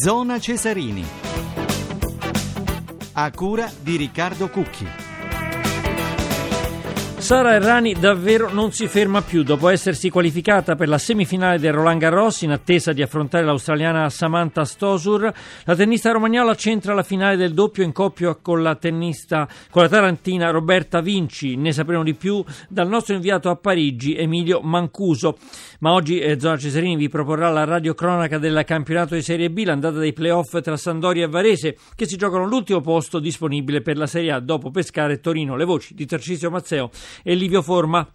[0.00, 1.04] Zona Cesarini.
[3.14, 5.07] A cura di Riccardo Cucchi.
[7.28, 12.00] Sara Errani davvero non si ferma più dopo essersi qualificata per la semifinale del Roland
[12.00, 15.30] Garros in attesa di affrontare l'australiana Samantha Stosur.
[15.64, 19.90] La tennista romagnola centra la finale del doppio in coppia con la tennista con la
[19.90, 21.56] tarantina Roberta Vinci.
[21.56, 25.36] Ne sapremo di più dal nostro inviato a Parigi Emilio Mancuso.
[25.80, 29.98] Ma oggi eh, Zona Cesarini vi proporrà la radiocronaca del campionato di Serie B, l'andata
[29.98, 34.32] dei playoff tra Sandoria e Varese che si giocano l'ultimo posto disponibile per la Serie
[34.32, 35.56] A dopo Pescara e Torino.
[35.56, 36.90] Le voci di Tarcisio Mazzeo
[37.22, 38.06] e Livio Forma.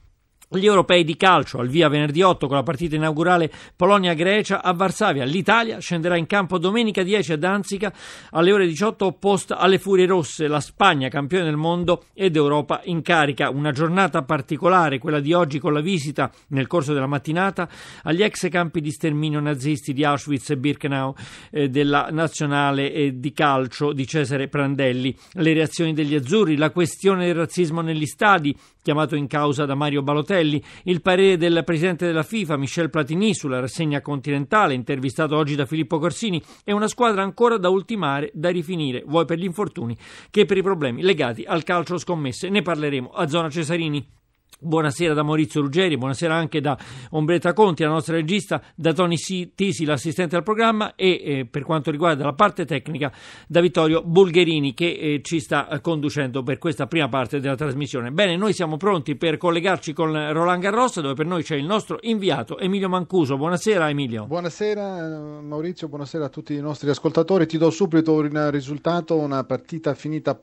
[0.60, 5.26] Gli europei di calcio al via venerdì 8 con la partita inaugurale Polonia-Grecia a Varsavia.
[5.26, 7.92] L'Italia scenderà in campo domenica 10 a Danzica
[8.30, 10.48] alle ore 18 opposta alle Furie Rosse.
[10.48, 13.50] La Spagna, campione del mondo ed Europa in carica.
[13.50, 17.68] Una giornata particolare, quella di oggi con la visita nel corso della mattinata
[18.04, 21.16] agli ex campi di sterminio nazisti di Auschwitz e Birkenau
[21.50, 25.18] eh, della nazionale eh, di calcio di Cesare Prandelli.
[25.32, 30.04] Le reazioni degli azzurri, la questione del razzismo negli stadi, chiamato in causa da Mario
[30.04, 35.66] Balotelli, il parere del presidente della FIFA Michel Platini sulla rassegna continentale, intervistato oggi da
[35.66, 39.98] Filippo Corsini, e una squadra ancora da ultimare, da rifinire, vuoi per gli infortuni
[40.30, 42.50] che per i problemi legati al calcio scommesse.
[42.50, 44.22] Ne parleremo a Zona Cesarini.
[44.60, 46.78] Buonasera da Maurizio Ruggeri, buonasera anche da
[47.12, 49.16] Ombretta Conti, la nostra regista, da Tony
[49.56, 53.12] Tisi, l'assistente al programma e eh, per quanto riguarda la parte tecnica
[53.48, 58.12] da Vittorio Bulgherini che eh, ci sta conducendo per questa prima parte della trasmissione.
[58.12, 61.98] Bene, noi siamo pronti per collegarci con Roland Garros dove per noi c'è il nostro
[62.02, 63.38] inviato Emilio Mancuso.
[63.38, 64.26] Buonasera Emilio.
[64.26, 67.46] Buonasera Maurizio, buonasera a tutti i nostri ascoltatori.
[67.46, 70.40] Ti do subito un risultato, una partita finita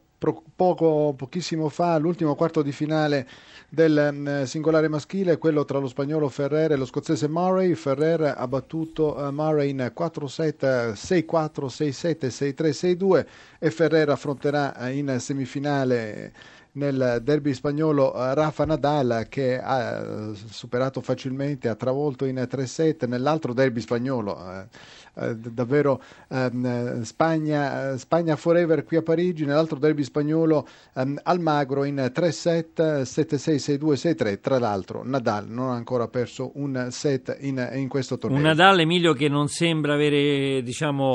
[0.54, 3.26] poco, pochissimo fa, l'ultimo quarto di finale
[3.68, 7.74] del mm, singolare maschile, quello tra lo spagnolo Ferrer e lo scozzese Murray.
[7.74, 13.26] Ferrer ha battuto uh, Murray in 4-7, 6-4, 6-7, 6-3, 6-2
[13.58, 16.32] e Ferrer affronterà uh, in semifinale
[16.72, 23.52] nel derby spagnolo uh, Rafa Nadal che ha superato facilmente, ha travolto in 3-7 nell'altro
[23.52, 24.68] derby spagnolo
[25.14, 32.10] eh, davvero ehm, Spagna, Spagna forever qui a Parigi, nell'altro derby spagnolo ehm, Almagro in
[32.14, 34.40] 3-7, 7-6, 6-2, 6-3.
[34.40, 38.38] Tra l'altro Nadal non ha ancora perso un set in, in questo torneo.
[38.38, 41.14] Un Nadal, Emilio, che non sembra avere diciamo,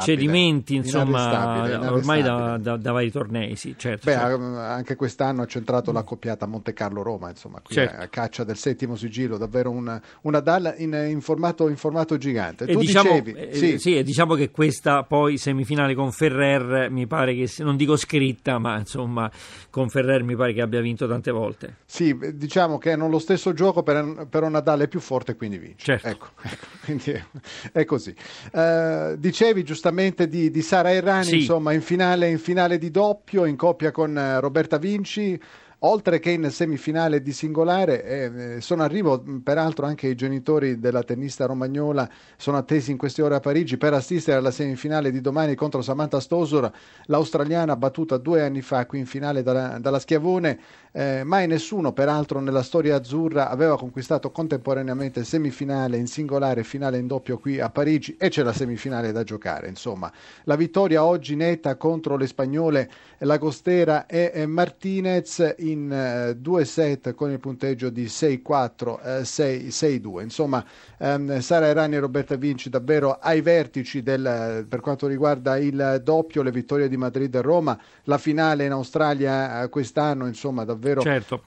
[0.00, 3.54] cedimenti insomma, ormai da, da, da, vari tornei.
[3.56, 4.58] Sì, certo, Beh, certo.
[4.58, 8.00] Anche quest'anno ha centrato la coppiata Monte Carlo-Roma, insomma, qui certo.
[8.00, 12.64] a caccia del settimo sigillo, davvero un, un Nadal in, in, formato, in formato gigante.
[12.64, 13.78] E tu diciamo, dicevi, eh, sì.
[13.78, 18.78] sì, diciamo che questa poi semifinale con Ferrer mi pare che, non dico scritta, ma
[18.78, 19.30] insomma
[19.70, 21.76] con Ferrer mi pare che abbia vinto tante volte.
[21.84, 25.58] Sì, diciamo che hanno lo stesso gioco, per, però Nadal è più forte e quindi
[25.58, 25.84] vince.
[25.84, 26.08] Certo.
[26.08, 27.24] Ecco, ecco quindi è,
[27.72, 28.14] è così.
[28.52, 31.36] Uh, dicevi giustamente di, di Sara Errani, sì.
[31.36, 35.38] insomma, in finale, in finale di doppio, in coppia con uh, Roberta Vinci
[35.86, 41.46] oltre che in semifinale di singolare, eh, sono arrivo peraltro anche i genitori della tennista
[41.46, 45.82] romagnola, sono attesi in queste ore a Parigi per assistere alla semifinale di domani contro
[45.82, 46.70] Samantha Stosur,
[47.06, 50.58] l'australiana battuta due anni fa qui in finale dalla, dalla Schiavone.
[50.96, 56.96] Eh, mai nessuno, peraltro, nella storia azzurra aveva conquistato contemporaneamente semifinale in singolare e finale
[56.96, 59.68] in doppio qui a Parigi e c'è la semifinale da giocare.
[59.68, 60.10] Insomma,
[60.44, 67.30] la vittoria oggi netta contro le spagnole Lagostera e Martinez in eh, due set con
[67.30, 70.20] il punteggio di 6-4, 6-2.
[70.20, 70.64] Eh, Insomma,
[70.98, 76.42] ehm, Sara Erani e Roberta Vinci davvero ai vertici del, per quanto riguarda il doppio,
[76.42, 81.00] le vittorie di Madrid e Roma, la finale in Australia eh, quest'anno, insomma, davvero...
[81.00, 81.42] Certo.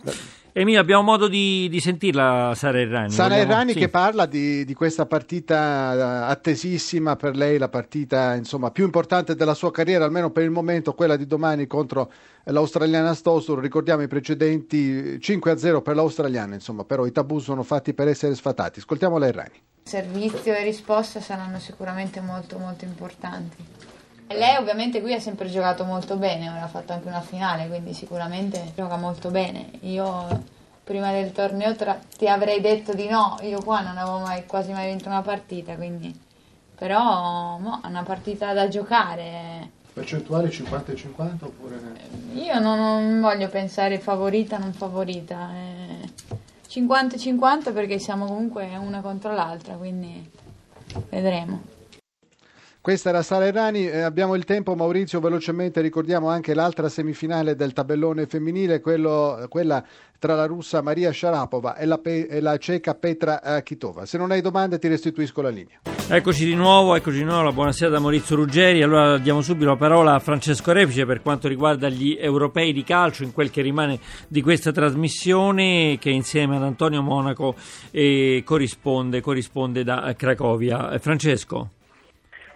[0.52, 3.12] Emilio, abbiamo modo di, di, sentirla Sara Errani.
[3.12, 3.52] Sara Vogliamo...
[3.52, 3.80] Errani sì.
[3.80, 9.36] che parla di, di, questa partita eh, attesissima per lei, la partita insomma, più importante
[9.36, 12.12] della sua carriera, almeno per il momento, quella di domani contro
[12.46, 13.60] l'australiana Stosur.
[13.60, 18.80] Ricordiamo i precedenti 5-0 per l'australiana, insomma, però i tabù sono fatti per essere sfatati.
[18.80, 19.62] Ascoltiamo la Errani.
[19.84, 23.66] Servizio e risposta saranno sicuramente molto molto importanti.
[24.31, 27.94] Lei ovviamente qui ha sempre giocato molto bene, ora ha fatto anche una finale, quindi
[27.94, 29.72] sicuramente gioca molto bene.
[29.81, 30.28] Io
[30.84, 34.72] prima del torneo tra- ti avrei detto di no, io qua non avevo mai, quasi
[34.72, 36.18] mai vinto una partita, quindi...
[36.76, 39.70] però mo, è una partita da giocare.
[39.94, 41.80] Percentuale 50 50 oppure...
[42.34, 46.10] Io non, non voglio pensare favorita non favorita, eh,
[46.70, 50.31] 50-50 perché siamo comunque una contro l'altra, quindi
[51.10, 51.78] vedremo.
[52.89, 57.71] Questa era Sara Errani, eh, abbiamo il tempo Maurizio, velocemente ricordiamo anche l'altra semifinale del
[57.71, 59.86] tabellone femminile, quello, quella
[60.18, 64.07] tra la russa Maria Sharapova e la, e la ceca Petra Kitova.
[64.07, 65.81] Se non hai domande ti restituisco la linea.
[66.07, 68.81] Eccoci di nuovo, eccoci di nuovo, buonasera da Maurizio Ruggeri.
[68.81, 73.21] Allora diamo subito la parola a Francesco Refice per quanto riguarda gli europei di calcio
[73.21, 77.53] in quel che rimane di questa trasmissione che insieme ad Antonio Monaco
[77.92, 80.89] eh, corrisponde, corrisponde da Cracovia.
[80.89, 81.69] Eh, Francesco.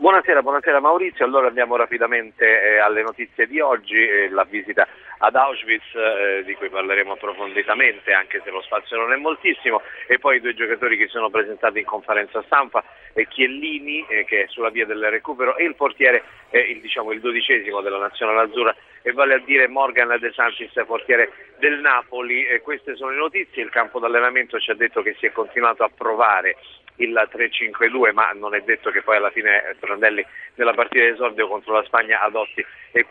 [0.04, 1.24] Buonasera, buonasera Maurizio.
[1.24, 4.86] Allora andiamo rapidamente eh, alle notizie di oggi, eh, la visita
[5.20, 10.20] ad Auschwitz eh, di cui parleremo approfonditamente anche se lo spazio non è moltissimo e
[10.20, 12.84] poi i due giocatori che sono presentati in conferenza stampa,
[13.14, 17.22] eh, Chiellini eh, che è sulla via del recupero e il portiere, il, diciamo, il
[17.22, 22.46] dodicesimo della nazionale azzurra e vale a dire Morgan De Santis, portiere del Napoli.
[22.62, 25.90] queste sono le notizie, il campo d'allenamento ci ha detto che si è continuato a
[25.96, 26.58] provare
[26.98, 30.26] il 3-5-2, ma non è detto che poi alla fine Prandelli
[30.56, 32.64] nella partita di esordio contro la Spagna adotti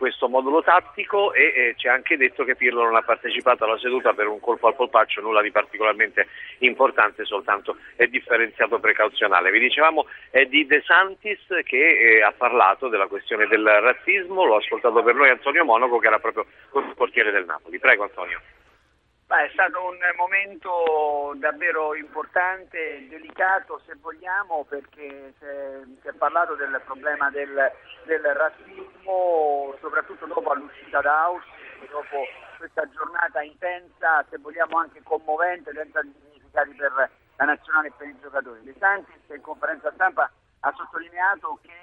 [0.03, 4.27] questo modulo tattico e, ha anche detto che Pirlo non ha partecipato alla seduta per
[4.27, 6.27] un colpo al polpaccio, nulla di particolarmente
[6.59, 9.51] importante, soltanto è differenziato precauzionale.
[9.51, 14.57] Vi dicevamo è di De Santis che eh, ha parlato della questione del razzismo, l'ho
[14.57, 16.45] ascoltato per noi Antonio Monaco che era proprio
[16.75, 17.79] il portiere del Napoli.
[17.79, 18.41] Prego Antonio.
[19.33, 26.79] Beh, è stato un momento davvero importante, delicato se vogliamo, perché si è parlato del
[26.85, 27.71] problema del,
[28.05, 32.27] del razzismo, soprattutto dopo l'uscita da Auschwitz, dopo
[32.59, 38.19] questa giornata intensa, se vogliamo anche commovente, senza significati per la nazionale e per i
[38.21, 38.61] giocatori.
[38.61, 41.73] De Santis in conferenza stampa ha sottolineato che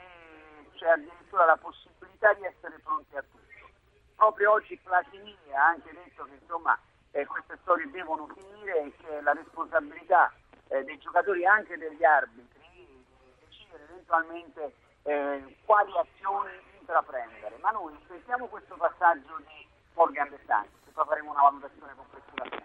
[0.77, 3.71] c'è addirittura la possibilità di essere pronti a tutto.
[4.15, 6.79] Proprio oggi Platini ha anche detto che insomma
[7.13, 10.33] eh, queste storie devono finire e che la responsabilità
[10.69, 13.05] eh, dei giocatori e anche degli arbitri di
[13.45, 17.57] decidere eventualmente eh, quali azioni intraprendere.
[17.61, 22.60] Ma noi sentiamo questo passaggio di Morgan De Santis e poi faremo una valutazione complessiva.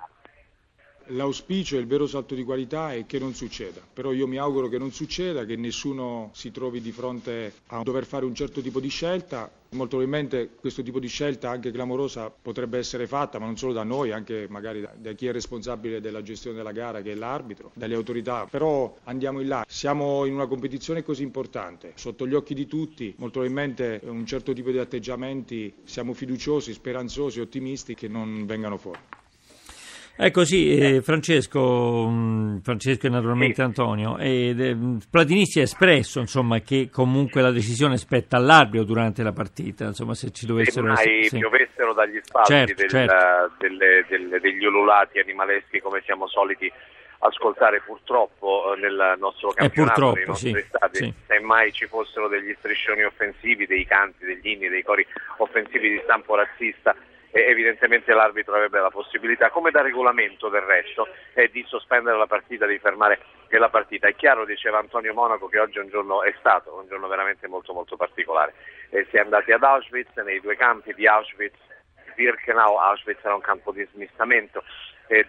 [1.10, 4.68] L'auspicio e il vero salto di qualità è che non succeda, però io mi auguro
[4.70, 8.80] che non succeda, che nessuno si trovi di fronte a dover fare un certo tipo
[8.80, 9.52] di scelta.
[9.76, 13.84] Molto probabilmente questo tipo di scelta anche clamorosa potrebbe essere fatta, ma non solo da
[13.84, 17.72] noi, anche magari da, da chi è responsabile della gestione della gara, che è l'arbitro,
[17.74, 18.48] dalle autorità.
[18.50, 23.14] Però andiamo in là, siamo in una competizione così importante, sotto gli occhi di tutti,
[23.18, 29.00] molto probabilmente un certo tipo di atteggiamenti siamo fiduciosi, speranzosi, ottimisti che non vengano fuori.
[30.18, 33.62] Ecco sì, eh, Francesco, mm, Francesco e naturalmente sì.
[33.62, 34.78] Antonio, eh,
[35.12, 40.14] Platini si è espresso insomma, che comunque la decisione spetta all'arbitro durante la partita, insomma,
[40.14, 41.24] se ci dovessero essere...
[41.24, 43.56] Se mai piovessero dagli spalti certo, del, certo.
[43.58, 46.72] Delle, delle, degli ululati animaleschi come siamo soliti
[47.20, 51.14] ascoltare purtroppo eh, nel nostro eh, campionato, nei nostri sì, stati, sì.
[51.28, 55.06] se mai ci fossero degli striscioni offensivi, dei canti, degli inni, dei cori
[55.40, 56.96] offensivi di stampo razzista
[57.44, 61.08] evidentemente l'arbitro avrebbe la possibilità, come da regolamento del resto,
[61.52, 64.08] di sospendere la partita, di fermare la partita.
[64.08, 67.48] È chiaro, diceva Antonio Monaco, che oggi è un giorno, è stato un giorno veramente
[67.48, 68.54] molto molto particolare.
[68.90, 71.58] Eh, si è andati ad Auschwitz, nei due campi di Auschwitz,
[72.16, 74.64] Birkenau, Auschwitz era un campo di smistamento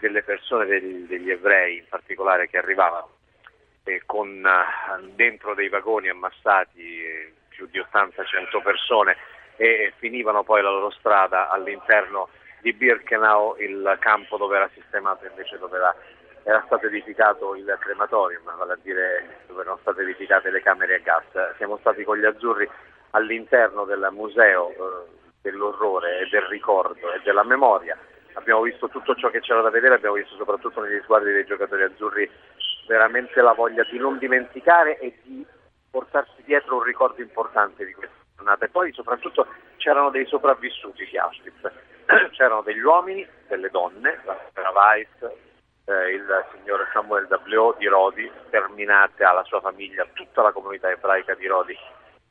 [0.00, 3.10] delle persone, degli, degli, ebrei in particolare che arrivavano
[4.06, 9.16] con eh, dentro dei vagoni ammassati eh, più di 80-100 persone
[9.56, 12.28] e finivano poi la loro strada all'interno
[12.60, 15.94] di Birkenau, il campo dove era sistemato invece dove era,
[16.42, 20.98] era stato edificato il crematorium, vale a dire dove erano state edificate le camere a
[20.98, 21.56] gas.
[21.56, 22.68] Siamo stati con gli azzurri
[23.10, 24.74] all'interno del museo eh,
[25.42, 27.96] dell'orrore e del ricordo e della memoria.
[28.32, 31.84] Abbiamo visto tutto ciò che c'era da vedere, abbiamo visto soprattutto negli sguardi dei giocatori
[31.84, 32.30] azzurri
[32.86, 35.46] veramente la voglia di non dimenticare e di
[35.90, 38.64] portarsi dietro un ricordo importante di questo giornata.
[38.64, 41.70] E poi soprattutto c'erano dei sopravvissuti di Auschwitz,
[42.30, 45.34] c'erano degli uomini, delle donne, la signora Weiss,
[45.86, 51.34] eh, il signor Samuel Dablio di Rodi, terminate alla sua famiglia, tutta la comunità ebraica
[51.34, 51.76] di Rodi,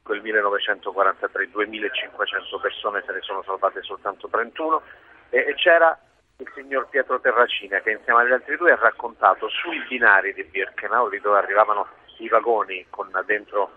[0.01, 4.81] quel 1943 2500 persone se ne sono salvate soltanto 31
[5.29, 5.97] e, e c'era
[6.37, 11.09] il signor Pietro Terracina che insieme agli altri due ha raccontato sui binari di Birkenau
[11.09, 13.71] dove arrivavano i vagoni con dentro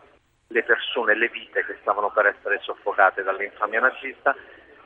[0.48, 4.34] le persone, le vite che stavano per essere soffocate dall'infamia nazista,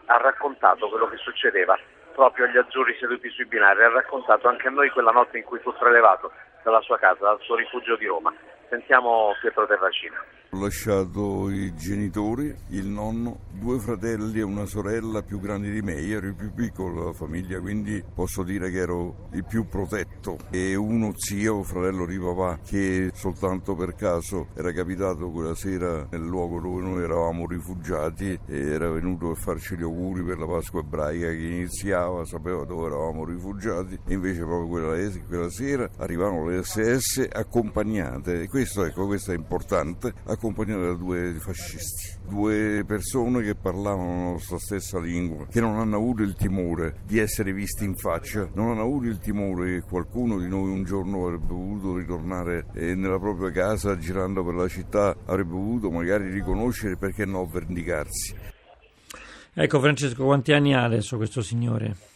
[0.07, 1.79] ha raccontato quello che succedeva
[2.13, 5.61] proprio agli azzurri seduti sui binari, ha raccontato anche a noi quella notte in cui
[5.61, 6.33] fu prelevato
[6.65, 8.35] dalla sua casa, dal suo rifugio di Roma.
[8.69, 10.23] Sentiamo Pietro Terracina.
[10.55, 15.95] Ho lasciato i genitori, il nonno, due fratelli e una sorella più grandi di me.
[15.95, 20.37] Io ero il più piccolo della famiglia, quindi posso dire che ero il più protetto.
[20.51, 26.21] E uno zio, fratello di papà, che soltanto per caso era capitato quella sera nel
[26.21, 30.81] luogo dove noi eravamo rifugiati e era venuto a farci gli auguri per la Pasqua
[30.81, 33.99] ebraica che iniziava, sapeva dove eravamo rifugiati.
[34.07, 39.35] E invece proprio quella, quella sera arrivavano le SS accompagnate, e questo, ecco, questo è
[39.35, 45.79] importante, accompagnate da due fascisti, due persone che parlavano la nostra stessa lingua, che non
[45.79, 49.83] hanno avuto il timore di essere visti in faccia, non hanno avuto il timore che
[49.89, 54.67] qualcuno di noi un giorno avrebbe voluto ritornare eh, nella propria casa girando per la
[54.67, 58.35] città, avrebbe voluto magari riconoscere perché no vendicarsi.
[59.55, 62.11] Ecco Francesco, quanti anni ha adesso questo signore?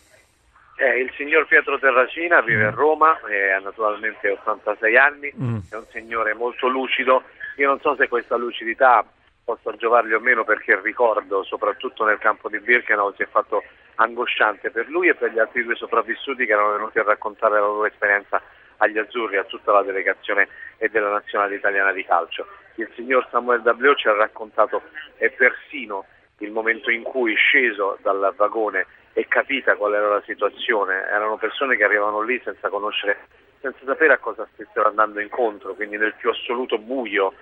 [0.79, 2.75] Eh, il signor Pietro Terracina vive a mm.
[2.75, 5.57] Roma, ha naturalmente 86 anni, mm.
[5.71, 7.23] è un signore molto lucido.
[7.57, 9.05] Io non so se questa lucidità
[9.45, 13.63] possa giovargli o meno perché il ricordo, soprattutto nel campo di Birkenau, si è fatto
[13.95, 17.61] angosciante per lui e per gli altri due sopravvissuti che erano venuti a raccontare la
[17.61, 18.43] loro esperienza
[18.79, 22.47] agli azzurri, a tutta la delegazione e della nazionale italiana di calcio.
[22.75, 24.83] Il signor Samuel Dableo ci ha raccontato
[25.17, 26.05] e persino
[26.41, 31.07] il momento in cui sceso dal vagone e capita qual era la situazione.
[31.09, 33.29] Erano persone che arrivavano lì senza conoscere,
[33.67, 37.33] senza sapere a cosa stessero andando incontro, quindi nel più assoluto buio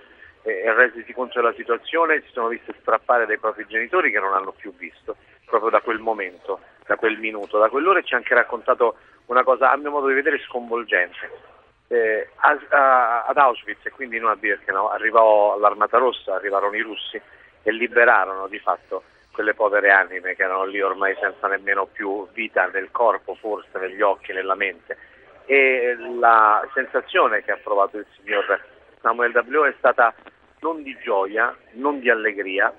[0.43, 4.53] e resisi conto della situazione si sono viste strappare dai propri genitori che non hanno
[4.53, 5.17] più visto,
[5.47, 9.71] proprio da quel momento, da quel minuto, da quell'ora ci ha anche raccontato una cosa
[9.71, 11.53] a mio modo di vedere sconvolgente.
[11.89, 16.81] Eh, a, a, ad Auschwitz e quindi non a Birkenau arrivò l'Armata Rossa, arrivarono i
[16.81, 17.21] russi
[17.63, 19.03] e liberarono di fatto
[19.33, 24.01] quelle povere anime che erano lì ormai senza nemmeno più vita nel corpo, forse negli
[24.01, 24.97] occhi, nella mente.
[25.47, 28.61] E la sensazione che ha provato il signor
[29.01, 29.65] Samuel W.
[29.65, 30.15] è stata
[30.61, 32.73] non di gioia, non di allegria,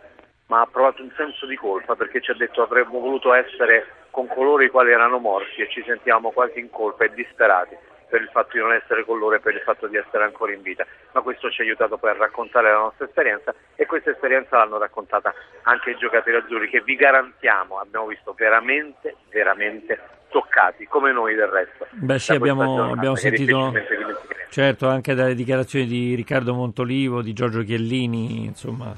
[0.47, 4.27] ma ha provato un senso di colpa perché ci ha detto avremmo voluto essere con
[4.27, 7.75] coloro i quali erano morti e ci sentiamo quasi in colpa e disperati
[8.07, 10.53] per il fatto di non essere con loro e per il fatto di essere ancora
[10.53, 14.11] in vita, ma questo ci ha aiutato poi a raccontare la nostra esperienza e questa
[14.11, 19.99] esperienza l'hanno raccontata anche i giocatori azzurri che vi garantiamo abbiamo visto veramente, veramente
[20.55, 21.85] toccati, come noi del resto.
[21.91, 23.73] Beh sì, abbiamo, abbiamo sentito
[24.49, 28.95] certo anche dalle dichiarazioni di Riccardo Montolivo, di Giorgio Chiellini, insomma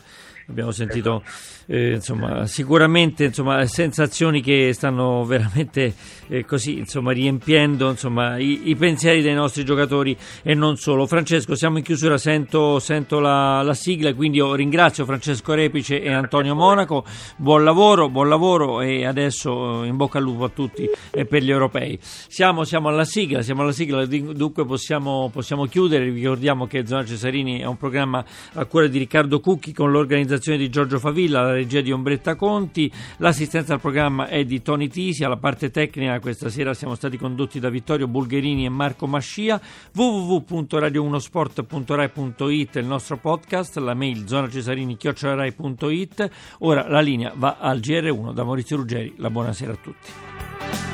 [0.49, 1.23] abbiamo sentito
[1.67, 5.93] eh, insomma, sicuramente insomma, sensazioni che stanno veramente
[6.29, 11.05] eh, così insomma, riempiendo insomma, i, i, pensieri dei nostri giocatori e non solo.
[11.05, 16.11] Francesco, siamo in chiusura, sento, sento la, la, sigla, quindi io ringrazio Francesco Repice e
[16.11, 17.03] Antonio Monaco,
[17.35, 21.43] buon lavoro, buon lavoro e adesso eh, in bocca al lupo a tutti e per
[21.43, 21.99] gli europei.
[22.01, 27.59] Siamo, siamo alla sigla, siamo alla sigla, dunque possiamo, possiamo chiudere, ricordiamo che Zona Cesarini
[27.59, 28.23] è un programma
[28.53, 32.35] a cura di Riccardo Cucchi con l'organizzazione realizzazione di Giorgio Favilla, la regia di Ombretta
[32.35, 37.15] Conti, l'assistenza al programma è di Tony Tisi, alla parte tecnica questa sera siamo stati
[37.17, 39.61] condotti da Vittorio Bulgherini e Marco Mascia,
[39.93, 46.29] www.radio1sport.rai.it il nostro podcast, la mail zonacesarini.it,
[46.59, 50.86] ora la linea va al GR1 da Maurizio Ruggeri, la buonasera a tutti.